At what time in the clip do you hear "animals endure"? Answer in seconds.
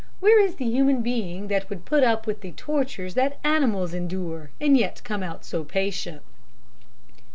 3.43-4.49